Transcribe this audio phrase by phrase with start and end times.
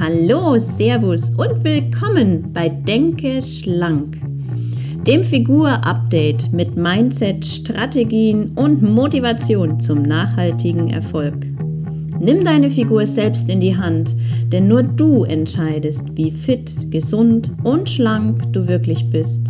[0.00, 4.16] Hallo, Servus und willkommen bei Denke Schlank,
[5.06, 11.44] dem Figur-Update mit Mindset, Strategien und Motivation zum nachhaltigen Erfolg.
[12.18, 14.16] Nimm deine Figur selbst in die Hand,
[14.46, 19.48] denn nur du entscheidest, wie fit, gesund und schlank du wirklich bist.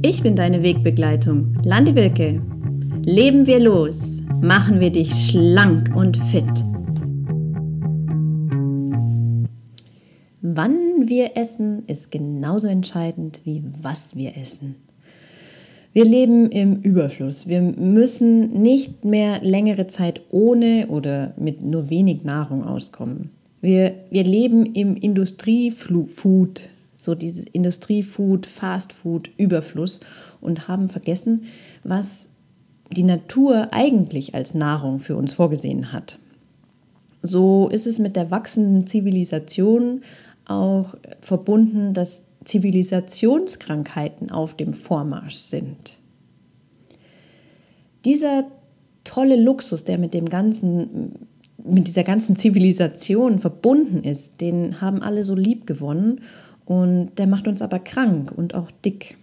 [0.00, 2.40] Ich bin deine Wegbegleitung, Landi Wilke.
[3.04, 6.64] Leben wir los, machen wir dich schlank und fit.
[10.56, 14.76] Wann wir essen, ist genauso entscheidend wie was wir essen.
[15.92, 17.48] Wir leben im Überfluss.
[17.48, 23.30] Wir müssen nicht mehr längere Zeit ohne oder mit nur wenig Nahrung auskommen.
[23.62, 26.62] Wir, wir leben im Industriefood,
[26.94, 30.00] so dieses Industriefood, Fastfood, Überfluss
[30.40, 31.46] und haben vergessen,
[31.82, 32.28] was
[32.92, 36.20] die Natur eigentlich als Nahrung für uns vorgesehen hat.
[37.22, 40.02] So ist es mit der wachsenden Zivilisation
[40.46, 45.98] auch verbunden, dass Zivilisationskrankheiten auf dem Vormarsch sind.
[48.04, 48.44] Dieser
[49.04, 51.28] tolle Luxus, der mit dem ganzen
[51.64, 56.20] mit dieser ganzen Zivilisation verbunden ist, den haben alle so lieb gewonnen
[56.66, 59.16] und der macht uns aber krank und auch dick.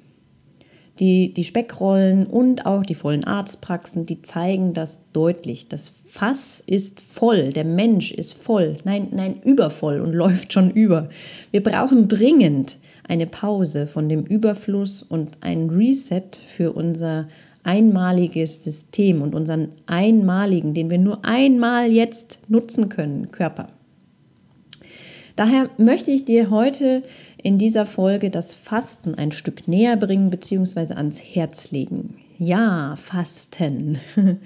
[1.01, 5.67] Die, die Speckrollen und auch die vollen Arztpraxen, die zeigen das deutlich.
[5.67, 11.09] Das Fass ist voll, der Mensch ist voll, nein, nein, übervoll und läuft schon über.
[11.49, 12.77] Wir brauchen dringend
[13.07, 17.27] eine Pause von dem Überfluss und ein Reset für unser
[17.63, 23.69] einmaliges System und unseren einmaligen, den wir nur einmal jetzt nutzen können, Körper.
[25.35, 27.03] Daher möchte ich dir heute
[27.41, 30.93] in dieser Folge das Fasten ein Stück näher bringen bzw.
[30.93, 32.15] ans Herz legen.
[32.37, 33.99] Ja, Fasten.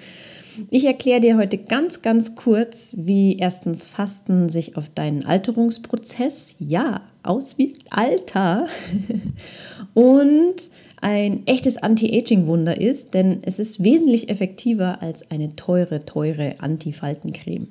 [0.69, 7.01] Ich erkläre dir heute ganz, ganz kurz, wie erstens Fasten sich auf deinen Alterungsprozess, ja,
[7.23, 8.67] auswirkt, Alter,
[9.93, 10.69] und
[11.01, 17.67] ein echtes Anti-Aging-Wunder ist, denn es ist wesentlich effektiver als eine teure, teure Anti-Faltencreme.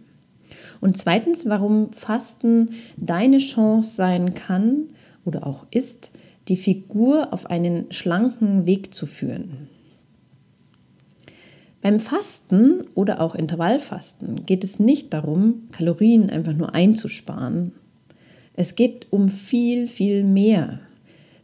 [0.85, 4.91] Und zweitens, warum Fasten deine Chance sein kann
[5.25, 6.11] oder auch ist,
[6.49, 9.71] die Figur auf einen schlanken Weg zu führen.
[11.81, 17.73] Beim Fasten oder auch Intervallfasten geht es nicht darum, Kalorien einfach nur einzusparen.
[18.53, 20.81] Es geht um viel, viel mehr.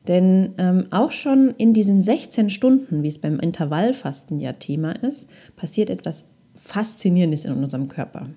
[0.07, 5.31] Denn ähm, auch schon in diesen 16 Stunden, wie es beim Intervallfasten ja Thema ist,
[5.57, 8.29] passiert etwas Faszinierendes in unserem Körper.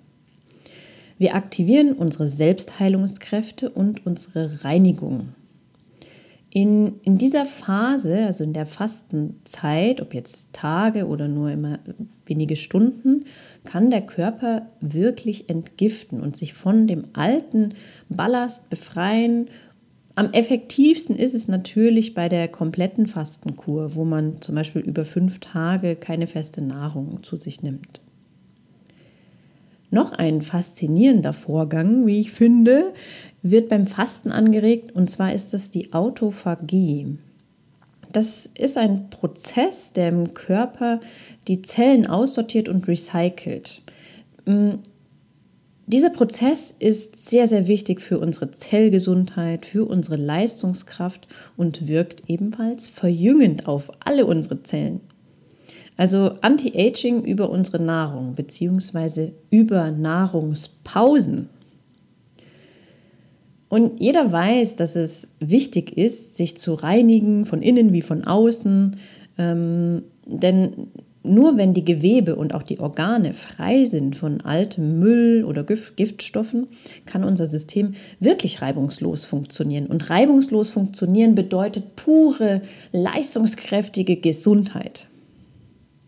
[1.17, 5.29] Wir aktivieren unsere Selbstheilungskräfte und unsere Reinigung.
[6.55, 11.79] In, in dieser Phase, also in der Fastenzeit, ob jetzt Tage oder nur immer
[12.27, 13.25] wenige Stunden,
[13.63, 17.73] kann der Körper wirklich entgiften und sich von dem alten
[18.07, 19.47] Ballast befreien.
[20.13, 25.39] Am effektivsten ist es natürlich bei der kompletten Fastenkur, wo man zum Beispiel über fünf
[25.39, 27.99] Tage keine feste Nahrung zu sich nimmt.
[29.93, 32.93] Noch ein faszinierender Vorgang, wie ich finde,
[33.43, 37.19] wird beim Fasten angeregt und zwar ist das die Autophagie.
[38.11, 40.99] Das ist ein Prozess, der im Körper
[41.47, 43.83] die Zellen aussortiert und recycelt.
[44.47, 44.79] Mm,
[45.85, 52.87] dieser Prozess ist sehr, sehr wichtig für unsere Zellgesundheit, für unsere Leistungskraft und wirkt ebenfalls
[52.87, 55.01] verjüngend auf alle unsere Zellen.
[55.97, 59.31] Also Anti-Aging über unsere Nahrung bzw.
[59.49, 61.49] über Nahrungspausen.
[63.69, 68.97] Und jeder weiß, dass es wichtig ist, sich zu reinigen, von innen wie von außen.
[69.37, 70.87] Ähm, denn
[71.23, 76.67] nur wenn die Gewebe und auch die Organe frei sind von altem Müll oder Giftstoffen,
[77.05, 79.87] kann unser System wirklich reibungslos funktionieren.
[79.87, 82.61] Und reibungslos funktionieren bedeutet pure,
[82.91, 85.07] leistungskräftige Gesundheit.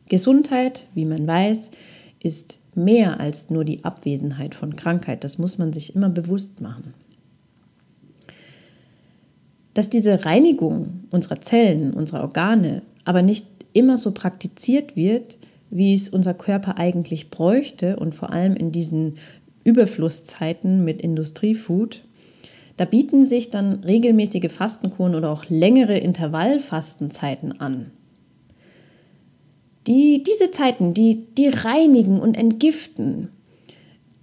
[0.07, 1.71] Gesundheit, wie man weiß,
[2.19, 5.23] ist mehr als nur die Abwesenheit von Krankheit.
[5.23, 6.93] Das muss man sich immer bewusst machen.
[9.73, 15.37] Dass diese Reinigung unserer Zellen, unserer Organe aber nicht immer so praktiziert wird,
[15.69, 19.15] wie es unser Körper eigentlich bräuchte und vor allem in diesen
[19.63, 22.03] Überflusszeiten mit Industriefood,
[22.77, 27.91] da bieten sich dann regelmäßige Fastenkuren oder auch längere Intervallfastenzeiten an.
[29.87, 33.29] Die, diese Zeiten, die, die reinigen und entgiften,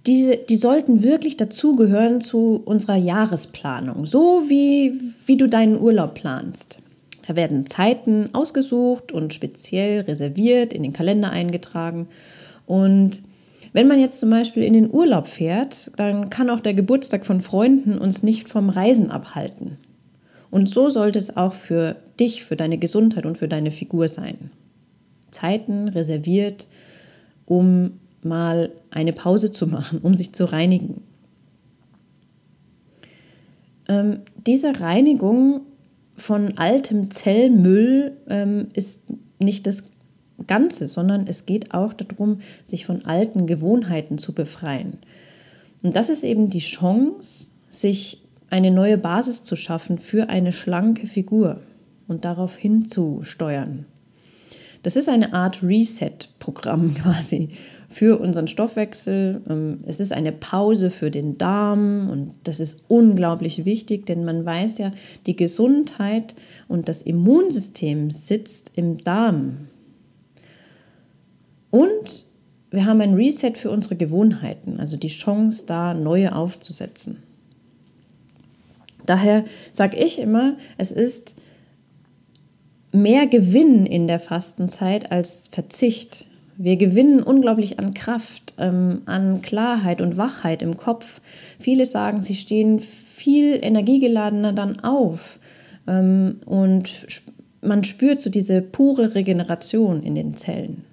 [0.05, 6.79] diese, die sollten wirklich dazugehören zu unserer Jahresplanung, so wie, wie du deinen Urlaub planst.
[7.25, 12.07] Da werden Zeiten ausgesucht und speziell reserviert, in den Kalender eingetragen.
[12.65, 13.21] Und
[13.73, 17.41] Wenn man jetzt zum Beispiel in den Urlaub fährt, dann kann auch der Geburtstag von
[17.41, 19.77] Freunden uns nicht vom Reisen abhalten.
[20.51, 24.51] Und so sollte es auch für dich, für deine Gesundheit und für deine Figur sein.
[25.33, 26.67] Zeiten reserviert,
[27.45, 31.01] um mal eine Pause zu machen, um sich zu reinigen.
[33.87, 35.61] Ähm, diese Reinigung
[36.15, 39.01] von altem Zellmüll ähm, ist
[39.39, 39.83] nicht das
[40.47, 44.99] Ganze, sondern es geht auch darum, sich von alten Gewohnheiten zu befreien.
[45.81, 51.07] Und das ist eben die Chance, sich eine neue Basis zu schaffen für eine schlanke
[51.07, 51.61] Figur
[52.07, 53.85] und darauf hinzusteuern.
[54.83, 57.49] Das ist eine Art Reset-Programm quasi
[57.89, 59.41] für unseren Stoffwechsel.
[59.49, 64.45] Ähm, es ist eine Pause für den Darm und das ist unglaublich wichtig, denn man
[64.45, 64.91] weiß ja,
[65.25, 66.35] die Gesundheit
[66.67, 69.69] und das Immunsystem sitzt im Darm.
[71.71, 72.25] Und
[72.69, 77.23] wir haben ein Reset für unsere Gewohnheiten, also die Chance, da neue aufzusetzen.
[79.05, 81.35] Daher sage ich immer, es ist
[82.93, 86.27] mehr Gewinn in der Fastenzeit als Verzicht.
[86.57, 91.19] Wir gewinnen unglaublich an Kraft, ähm, an Klarheit und Wachheit im Kopf.
[91.59, 95.39] Viele sagen, sie stehen viel energiegeladener dann auf
[95.87, 97.07] ähm, und
[97.61, 100.85] man spürt so diese pure Regeneration in den Zellen.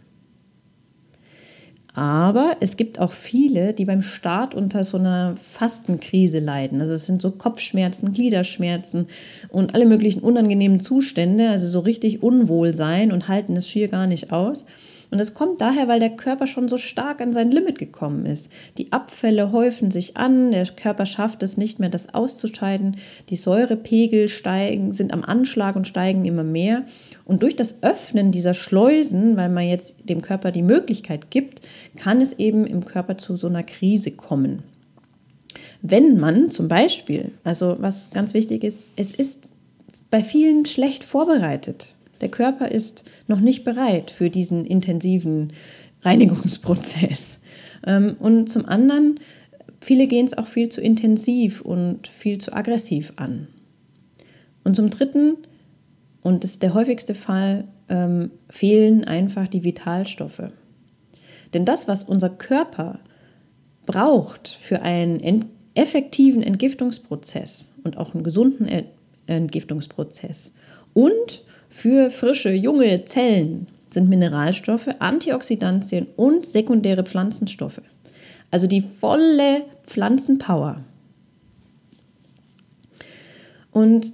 [2.01, 6.81] Aber es gibt auch viele, die beim Start unter so einer Fastenkrise leiden.
[6.81, 9.09] Also es sind so Kopfschmerzen, Gliederschmerzen
[9.51, 14.33] und alle möglichen unangenehmen Zustände, also so richtig Unwohlsein und halten es schier gar nicht
[14.33, 14.65] aus.
[15.11, 18.49] Und es kommt daher, weil der Körper schon so stark an sein Limit gekommen ist.
[18.79, 22.97] Die Abfälle häufen sich an, der Körper schafft es nicht mehr, das auszuscheiden.
[23.29, 26.85] Die Säurepegel steigen, sind am Anschlag und steigen immer mehr.
[27.25, 31.67] Und durch das Öffnen dieser Schleusen, weil man jetzt dem Körper die Möglichkeit gibt,
[31.97, 34.63] kann es eben im Körper zu so einer Krise kommen.
[35.83, 39.43] Wenn man zum Beispiel, also was ganz wichtig ist, es ist
[40.11, 41.97] bei vielen schlecht vorbereitet.
[42.21, 45.53] Der Körper ist noch nicht bereit für diesen intensiven
[46.03, 47.39] Reinigungsprozess.
[47.87, 49.21] Ähm, und zum anderen,
[49.81, 53.49] viele gehen es auch viel zu intensiv und viel zu aggressiv an.
[54.65, 55.37] Und zum dritten,
[56.23, 60.53] und das ist der häufigste Fall, ähm, fehlen einfach die Vitalstoffe.
[61.55, 63.01] Denn das, was unser Körper
[63.87, 68.69] braucht für einen effektiven Entgiftungsprozess und auch einen gesunden
[69.27, 70.53] Entgiftungsprozess
[70.93, 77.81] und für frische, junge Zellen sind Mineralstoffe, Antioxidantien und sekundäre Pflanzenstoffe.
[78.51, 80.85] Also die volle Pflanzenpower.
[83.71, 84.13] Und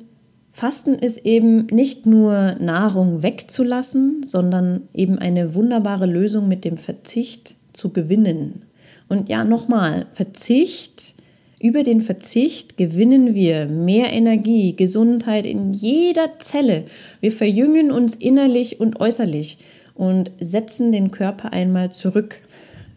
[0.53, 7.57] Fasten ist eben nicht nur Nahrung wegzulassen, sondern eben eine wunderbare Lösung mit dem Verzicht
[7.73, 8.63] zu gewinnen.
[9.09, 11.16] Und ja, nochmal, Verzicht
[11.61, 16.85] über den Verzicht gewinnen wir mehr Energie, Gesundheit in jeder Zelle.
[17.21, 19.59] Wir verjüngen uns innerlich und äußerlich
[19.95, 22.43] und setzen den Körper einmal zurück.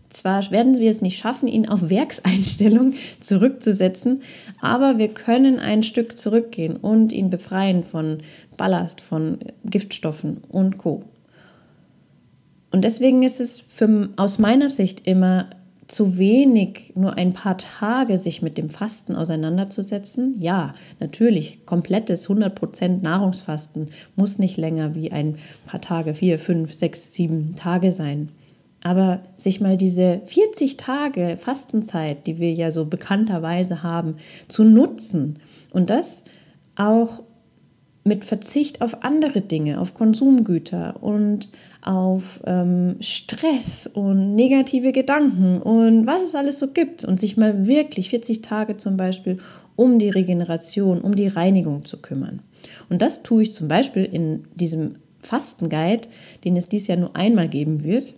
[0.10, 4.24] Zwar werden wir es nicht schaffen, ihn auf Werkseinstellung zurückzusetzen,
[4.60, 8.18] aber wir können ein Stück zurückgehen und ihn befreien von
[8.58, 11.04] Ballast, von Giftstoffen und Co.
[12.72, 15.50] Und deswegen ist es für, aus meiner Sicht immer
[15.90, 20.36] zu wenig, nur ein paar Tage sich mit dem Fasten auseinanderzusetzen?
[20.40, 27.12] Ja, natürlich, komplettes 100% Nahrungsfasten muss nicht länger wie ein paar Tage, vier, fünf, sechs,
[27.14, 28.30] sieben Tage sein.
[28.82, 34.16] Aber sich mal diese 40 Tage Fastenzeit, die wir ja so bekannterweise haben,
[34.48, 35.40] zu nutzen
[35.72, 36.24] und das
[36.76, 37.24] auch
[38.10, 41.50] mit Verzicht auf andere Dinge, auf Konsumgüter und
[41.82, 47.66] auf ähm, Stress und negative Gedanken und was es alles so gibt und sich mal
[47.66, 49.38] wirklich 40 Tage zum Beispiel
[49.78, 52.42] um die Regeneration, um die Reinigung zu kümmern.
[52.90, 56.10] Und das tue ich zum Beispiel in diesem Fastenguide,
[56.44, 58.14] den es dies Jahr nur einmal geben wird.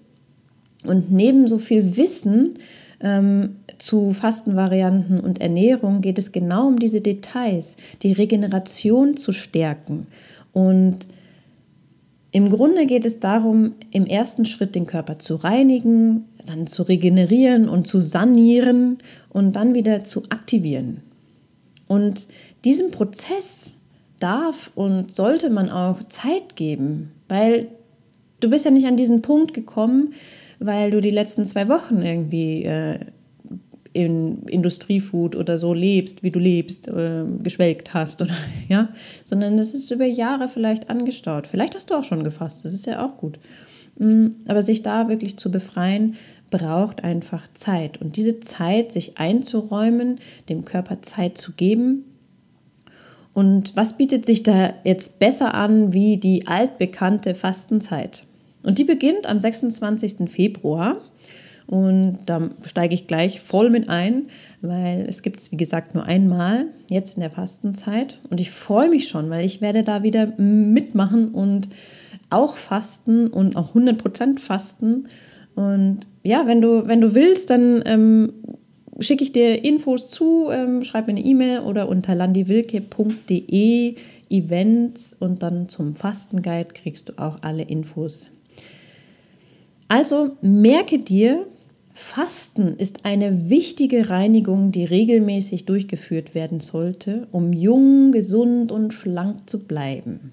[0.83, 2.55] Und neben so viel Wissen
[3.01, 10.07] ähm, zu Fastenvarianten und Ernährung geht es genau um diese Details, die Regeneration zu stärken
[10.53, 11.07] und
[12.33, 17.67] im Grunde geht es darum, im ersten Schritt den Körper zu reinigen, dann zu regenerieren
[17.67, 21.01] und zu sanieren und dann wieder zu aktivieren.
[21.87, 22.27] Und
[22.63, 23.75] diesem Prozess
[24.19, 27.67] darf und sollte man auch Zeit geben, weil
[28.39, 30.13] du bist ja nicht an diesen Punkt gekommen,
[30.61, 32.99] weil du die letzten zwei Wochen irgendwie äh,
[33.93, 38.33] in Industriefood oder so lebst, wie du lebst, äh, geschwelgt hast oder
[38.69, 38.89] ja,
[39.25, 41.47] sondern das ist über Jahre vielleicht angestaut.
[41.47, 43.39] Vielleicht hast du auch schon gefasst, das ist ja auch gut.
[43.97, 46.15] Mm, aber sich da wirklich zu befreien,
[46.49, 47.99] braucht einfach Zeit.
[48.01, 52.05] Und diese Zeit, sich einzuräumen, dem Körper Zeit zu geben.
[53.33, 58.25] Und was bietet sich da jetzt besser an wie die altbekannte Fastenzeit?
[58.63, 60.29] Und die beginnt am 26.
[60.29, 61.01] Februar.
[61.67, 64.23] Und da steige ich gleich voll mit ein,
[64.61, 68.19] weil es gibt es, wie gesagt, nur einmal jetzt in der Fastenzeit.
[68.29, 71.69] Und ich freue mich schon, weil ich werde da wieder mitmachen und
[72.29, 75.07] auch fasten und auch 100% fasten.
[75.55, 78.33] Und ja, wenn du, wenn du willst, dann ähm,
[78.99, 83.95] schicke ich dir Infos zu, ähm, schreib mir eine E-Mail oder unter landiwilke.de
[84.29, 88.31] Events und dann zum Fastenguide kriegst du auch alle Infos.
[89.91, 91.47] Also merke dir,
[91.93, 99.49] Fasten ist eine wichtige Reinigung, die regelmäßig durchgeführt werden sollte, um jung, gesund und schlank
[99.49, 100.31] zu bleiben.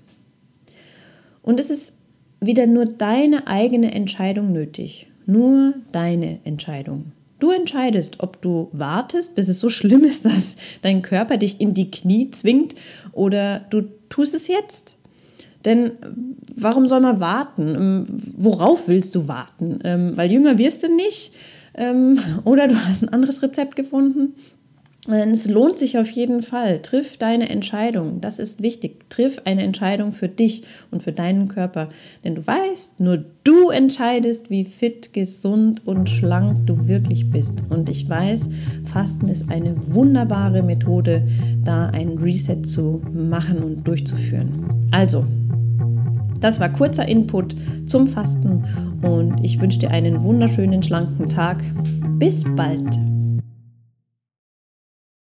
[1.42, 1.94] Und es ist
[2.40, 5.08] wieder nur deine eigene Entscheidung nötig.
[5.26, 7.06] Nur deine Entscheidung.
[7.40, 11.74] Du entscheidest, ob du wartest, bis es so schlimm ist, dass dein Körper dich in
[11.74, 12.76] die Knie zwingt,
[13.10, 14.97] oder du tust es jetzt.
[15.68, 15.92] Denn
[16.56, 17.74] warum soll man warten?
[17.74, 18.06] Ähm,
[18.38, 19.80] worauf willst du warten?
[19.84, 21.34] Ähm, weil jünger wirst du nicht
[21.74, 24.34] ähm, oder du hast ein anderes Rezept gefunden.
[25.06, 26.80] Es lohnt sich auf jeden Fall.
[26.80, 28.20] Triff deine Entscheidung.
[28.20, 29.08] Das ist wichtig.
[29.08, 31.88] Triff eine Entscheidung für dich und für deinen Körper.
[32.24, 37.62] Denn du weißt, nur du entscheidest, wie fit, gesund und schlank du wirklich bist.
[37.70, 38.48] Und ich weiß,
[38.84, 41.26] Fasten ist eine wunderbare Methode,
[41.64, 44.88] da einen Reset zu machen und durchzuführen.
[44.90, 45.24] Also,
[46.40, 47.54] das war kurzer Input
[47.86, 48.64] zum Fasten
[49.02, 51.58] und ich wünsche dir einen wunderschönen, schlanken Tag.
[52.18, 52.98] Bis bald!